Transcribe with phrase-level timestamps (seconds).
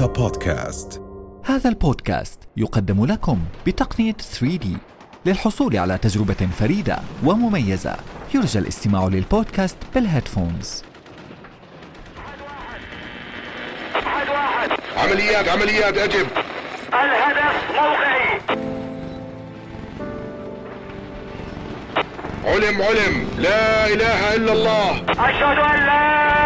[0.00, 1.02] رؤيا بودكاست
[1.44, 4.66] هذا البودكاست يقدم لكم بتقنية 3D
[5.26, 7.96] للحصول على تجربة فريدة ومميزة.
[8.34, 10.84] يرجى الاستماع للبودكاست بالهيدفونز.
[14.96, 16.26] عمليات عمليات أجب.
[16.88, 18.40] الهدف موقعي.
[22.44, 23.28] علم علم.
[23.38, 24.90] لا إله إلا الله.
[25.10, 26.39] أشهد أن لا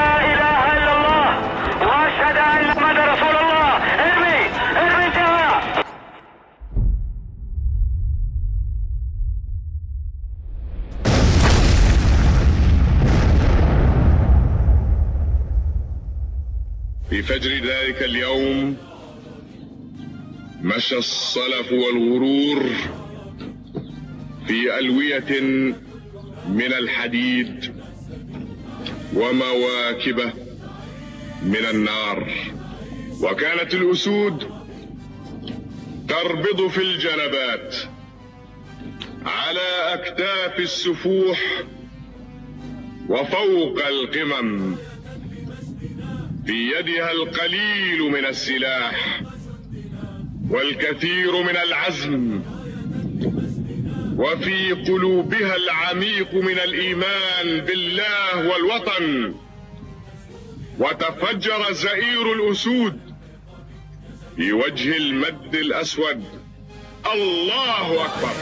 [17.14, 18.76] في فجر ذلك اليوم
[20.62, 22.70] مشى الصلف والغرور
[24.46, 25.40] في ألوية
[26.48, 27.74] من الحديد
[29.14, 30.20] ومواكب
[31.42, 32.30] من النار.
[33.20, 34.50] وكانت الأسود
[36.08, 37.76] تربض في الجنبات
[39.26, 41.62] على أكتاف السفوح
[43.08, 44.76] وفوق القمم.
[46.46, 49.20] في يدها القليل من السلاح
[50.50, 52.40] والكثير من العزم
[54.16, 59.34] وفي قلوبها العميق من الإيمان بالله والوطن.
[60.78, 63.00] وتفجر زئير الأسود
[64.36, 66.24] في وجه المد الأسود.
[67.12, 68.34] الله أكبر.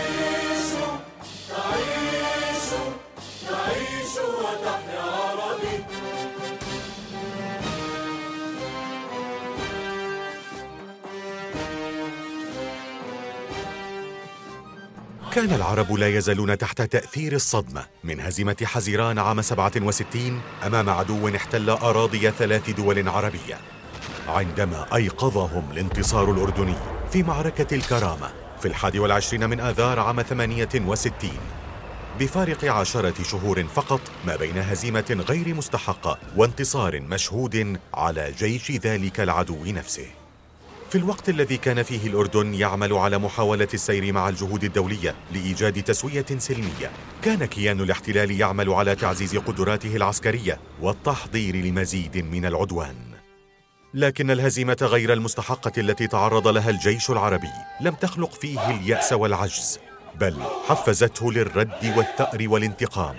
[15.34, 21.70] كان العرب لا يزالون تحت تأثير الصدمة من هزيمة حزيران عام 67 أمام عدو احتل
[21.70, 23.58] أراضي ثلاث دول عربية
[24.28, 26.74] عندما أيقظهم الانتصار الأردني
[27.12, 31.30] في معركة الكرامة في الحادي والعشرين من آذار عام 68
[32.20, 39.64] بفارق عشرة شهور فقط ما بين هزيمة غير مستحقة وانتصار مشهود على جيش ذلك العدو
[39.64, 40.21] نفسه.
[40.92, 46.26] في الوقت الذي كان فيه الأردن يعمل على محاولة السير مع الجهود الدولية لإيجاد تسوية
[46.38, 46.90] سلمية.
[47.22, 52.96] كان كيان الاحتلال يعمل على تعزيز قدراته العسكرية والتحضير لمزيد من العدوان.
[53.94, 59.78] لكن الهزيمة غير المستحقة التي تعرض لها الجيش العربي لم تخلق فيه اليأس والعجز
[60.20, 60.36] بل
[60.68, 63.16] حفزته للرد والثأر والانتقام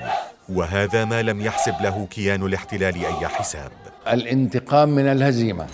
[0.49, 3.71] وهذا ما لم يحسب له كيان الاحتلال أي حساب.
[4.07, 5.67] الانتقام من الهزيمة.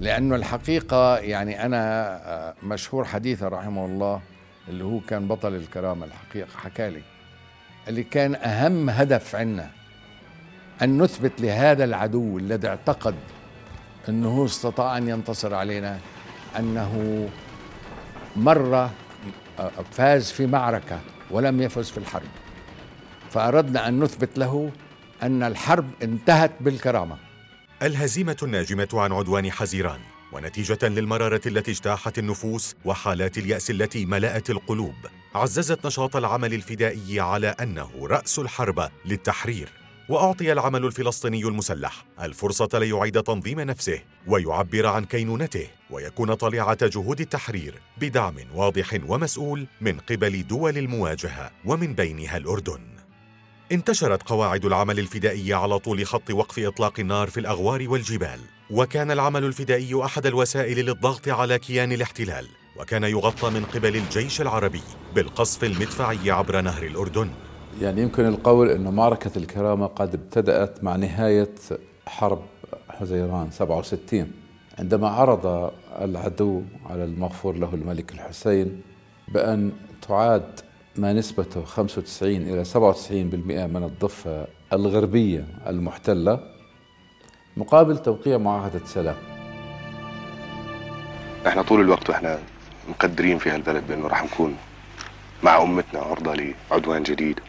[0.00, 4.20] لأنه الحقيقة يعني أنا آه، مشهور حديثه رحمه الله
[4.68, 7.02] اللي هو كان بطل الكرامة الحقيقة حكالي
[7.88, 9.70] اللي كان أهم هدف عنا
[10.82, 13.14] أن نثبت لهذا العدو الذي اعتقد
[14.08, 15.98] أنه استطاع أن ينتصر علينا
[16.58, 17.28] أنه
[18.36, 18.90] مرة
[19.58, 21.00] آه، فاز في معركة
[21.30, 22.28] ولم يفز في الحرب.
[23.30, 24.70] فأردنا أن نثبت له
[25.22, 27.29] أن الحرب انتهت بالكرامة.
[27.82, 30.00] الهزيمة الناجمة عن عدوان حزيران
[30.32, 34.94] ونتيجة للمرارة التي اجتاحت النفوس وحالات اليأس التي ملأت القلوب.
[35.34, 39.68] عززت نشاط العمل الفدائي على أنه رأس الحرب للتحرير
[40.08, 47.74] وأعطي العمل الفلسطيني المسلح الفرصة ليعيد تنظيم نفسه ويعبر عن كينونته ويكون طليعة جهود التحرير
[48.00, 52.99] بدعم واضح ومسؤول من قبل دول المواجهة ومن بينها الأردن.
[53.72, 58.40] انتشرت قواعد العمل الفدائي على طول خط وقف إطلاق النار في الأغوار والجبال.
[58.70, 62.46] وكان العمل الفدائي أحد الوسائل للضغط على كيان الاحتلال
[62.80, 64.82] وكان يغطى من قبل الجيش العربي
[65.14, 67.28] بالقصف المدفعي عبر نهر الأردن.
[67.80, 71.54] يعني يمكن القول أن معركة الكرامة قد ابتدأت مع نهاية
[72.06, 72.42] حرب
[72.88, 74.32] حزيران 67
[74.78, 78.82] عندما عرض العدو على المغفور له الملك الحسين
[79.28, 79.72] بأن
[80.08, 80.60] تعاد
[80.96, 82.76] ما نسبته 95 إلى 97%
[83.70, 86.40] من الضفة الغربية المحتلة
[87.56, 89.16] مقابل توقيع معاهدة سلام.
[91.46, 92.38] إحنا طول الوقت وإحنا
[92.88, 94.56] مقدرين في هالبلد بأنه راح نكون
[95.42, 96.34] مع أمتنا عرضة
[96.70, 97.40] لعدوان جديد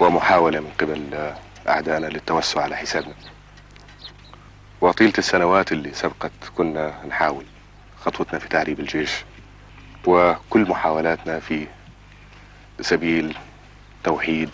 [0.00, 1.32] ومحاولة من قبل
[1.68, 3.14] أعدائنا للتوسع على حسابنا.
[4.80, 7.44] وطيلة السنوات اللي سبقت كنا نحاول
[8.00, 9.24] خطوتنا في تعريب الجيش
[10.06, 11.66] وكل محاولاتنا في
[12.80, 13.36] سبيل
[14.04, 14.50] توحيد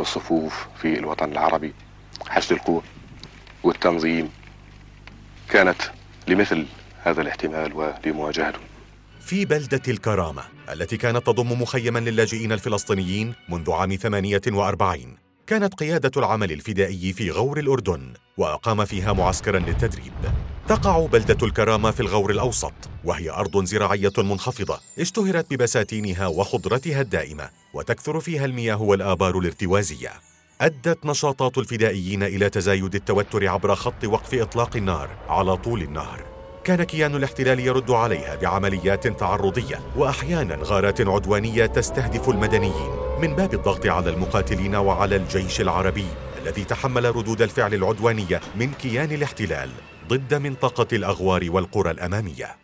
[0.00, 1.74] الصفوف في الوطن العربي.
[2.28, 2.82] حشد القوة
[3.62, 4.30] والتنظيم
[5.48, 5.82] كانت
[6.28, 6.66] لمثل
[7.02, 8.58] هذا الاحتمال ولمواجهته.
[9.20, 15.16] في بلدة الكرامة التي كانت تضم مخيما للاجئين الفلسطينيين منذ عام 48
[15.46, 20.12] كانت قيادة العمل الفدائي في غور الأردن وأقام فيها معسكرا للتدريب.
[20.68, 22.72] تقع بلدة الكرامة في الغور الأوسط
[23.04, 30.10] وهي أرض زراعية منخفضة اشتهرت ببساتينها وخضرتها الدائمة وتكثر فيها المياه والآبار الارتوازية.
[30.60, 36.24] أدت نشاطات الفدائيين إلى تزايد التوتر عبر خط وقف إطلاق النار على طول النهر.
[36.64, 43.86] كان كيان الاحتلال يرد عليها بعمليات تعرضية وأحيانا غارات عدوانية تستهدف المدنيين من باب الضغط
[43.86, 46.06] على المقاتلين وعلى الجيش العربي
[46.42, 49.70] الذي تحمل ردود الفعل العدوانية من كيان الاحتلال.
[50.12, 52.56] ضد منطقة الأغوار والقرى الأمامية.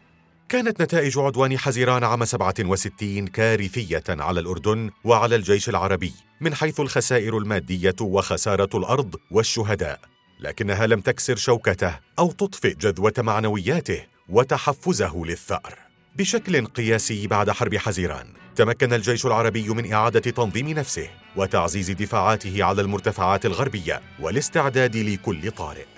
[0.49, 7.39] كانت نتائج عدوان حزيران عام 67 كارثية على الأردن وعلى الجيش العربي من حيث الخسائر
[7.39, 10.01] المادية وخسارة الأرض والشهداء.
[10.41, 15.79] لكنها لم تكسر شوكته أو تطفئ جذوة معنوياته وتحفزه للثأر.
[16.17, 22.83] بشكل قياسي بعد حرب حزيران تمكن الجيش العربي من إعادة تنظيم نفسه وتعزيز دفاعاته على
[22.83, 25.98] المرتفعات الغربية والاستعداد لكل طارئ.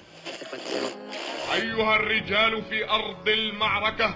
[1.52, 4.14] أيها الرجال في أرض المعركة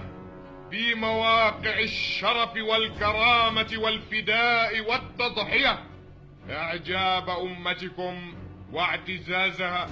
[0.71, 5.79] في مواقع الشرف والكرامة والفداء والتضحية
[6.49, 8.33] إعجاب أمتكم
[8.73, 9.87] واعتزازها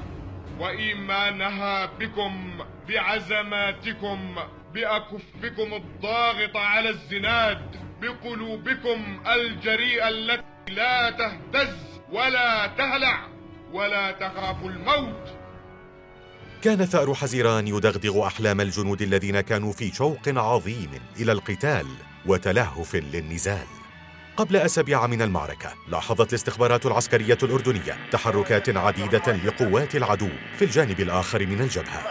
[0.60, 4.36] وإيمانها بكم بعزماتكم
[4.74, 13.20] بأكفكم الضاغطة على الزناد بقلوبكم الجريئة التي لا تهتز ولا تهلع
[13.74, 15.43] ولا تخاف الموت.
[16.64, 20.90] كان ثأر حزيران يدغدغ أحلام الجنود الذين كانوا في شوق عظيم
[21.20, 21.88] إلى القتال
[22.26, 23.68] وتلهف للنزال.
[24.38, 31.46] قبل أسابيع من المعركة لاحظت الاستخبارات العسكرية الأردنية تحركات عديدة لقوات العدو في الجانب الآخر
[31.46, 32.04] من الجبهة.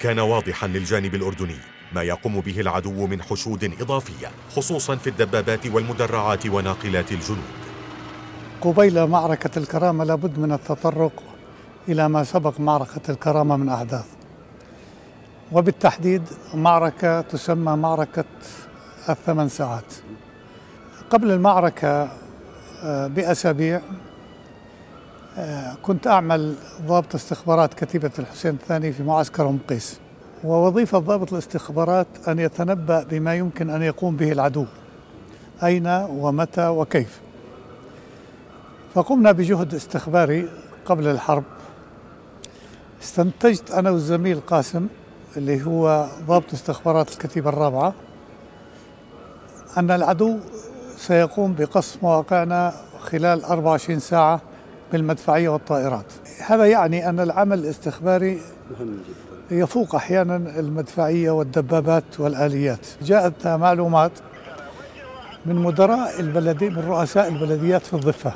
[0.00, 1.58] كان واضحا للجانب الأردني
[1.92, 7.61] ما يقوم به العدو من حشود إضافية خصوصا في الدبابات والمدرعات وناقلات الجنود.
[8.62, 11.12] قبيل معركة الكرامة لابد من التطرق
[11.88, 14.04] إلى ما سبق معركة الكرامة من أحداث.
[15.52, 16.22] وبالتحديد
[16.54, 18.24] معركة تسمى معركة
[19.08, 19.84] الثمان ساعات.
[21.10, 22.08] قبل المعركة
[22.84, 23.80] آه، بأسابيع
[25.38, 26.54] آه، كنت أعمل
[26.86, 30.00] ضابط استخبارات كتيبة الحسين الثاني في معسكر أم قيس.
[30.44, 34.66] ووظيفة ضابط الاستخبارات أن يتنبأ بما يمكن أن يقوم به العدو.
[35.62, 37.20] أين ومتى وكيف؟
[38.94, 40.48] فقمنا بجهد استخباري
[40.84, 41.44] قبل الحرب.
[43.02, 44.86] استنتجت أنا والزميل قاسم
[45.36, 47.94] اللي هو ضابط استخبارات الكتيبة الرابعة
[49.78, 50.38] أن العدو
[50.96, 54.40] سيقوم بقصف مواقعنا خلال 24 ساعة
[54.92, 56.06] بالمدفعية والطائرات.
[56.46, 58.40] هذا يعني أن العمل الاستخباري
[59.50, 62.86] يفوق أحيانا المدفعية والدبابات والآليات.
[63.02, 64.12] جاءت معلومات
[65.46, 68.32] من مدراء البلدي من رؤساء البلديات في الضفة.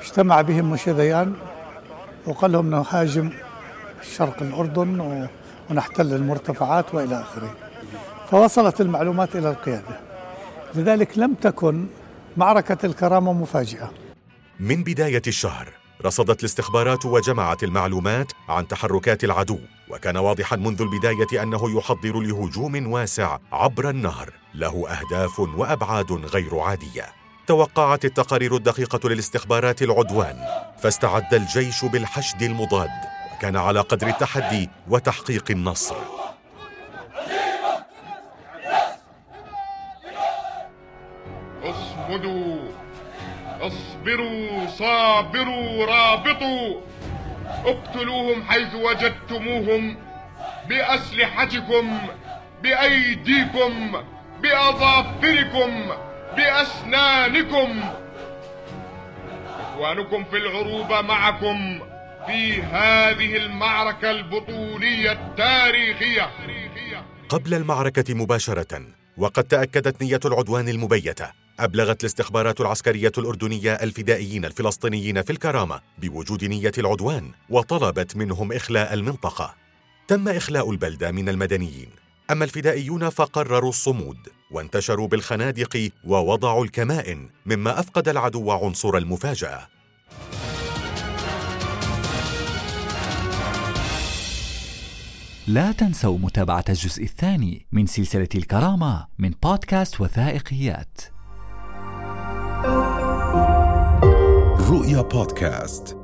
[0.00, 1.34] اجتمع بهم مشذيان
[2.26, 3.30] وقال لهم نهاجم
[4.16, 5.26] شرق الأردن
[5.70, 7.54] ونحتل المرتفعات وإلى آخره.
[8.30, 10.00] فوصلت المعلومات إلى القيادة.
[10.74, 11.86] لذلك لم تكن
[12.36, 13.90] معركة الكرامة مفاجئة.
[14.60, 15.68] من بداية الشهر
[16.04, 19.58] رصدت الاستخبارات وجمعت المعلومات عن تحركات العدو
[19.88, 27.19] وكان واضحا منذ البداية أنه يحضر لهجوم واسع عبر النهر له أهداف وأبعاد غير عادية
[27.50, 30.36] توقعت التقارير الدقيقة للاستخبارات العدوان
[30.78, 32.90] فاستعد الجيش بالحشد المضاد
[33.40, 35.96] كان على قدر التحدي وتحقيق النصر.
[41.62, 42.58] اصمدوا
[43.60, 46.80] اصبروا صابروا رابطوا.
[47.64, 49.96] اقتلوهم حيث وجدتموهم
[50.68, 51.98] بأسلحتكم
[52.62, 54.02] بأيديكم
[54.42, 56.09] بأظافركم.
[56.36, 57.80] بأسنانكم.
[59.60, 61.80] إخوانكم في العروبة معكم
[62.26, 66.30] في هذه المعركة البطولية التاريخية.
[67.28, 68.82] قبل المعركة مباشرة
[69.16, 76.72] وقد تأكدت نية العدوان المبيتة أبلغت الاستخبارات العسكرية الأردنية الفدائيين الفلسطينيين في الكرامة بوجود نية
[76.78, 79.54] العدوان وطلبت منهم إخلاء المنطقة.
[80.08, 81.90] تم إخلاء البلدة من المدنيين.
[82.30, 84.39] أما الفدائيون فقرروا الصمود.
[84.50, 89.68] وانتشروا بالخنادق ووضعوا الكمائن مما أفقد العدو عنصر المفاجأة.
[95.46, 101.00] لا تنسوا متابعة الجزء الثاني من سلسلة الكرامة من بودكاست وثائقيات.
[104.70, 105.99] رؤيا بودكاست.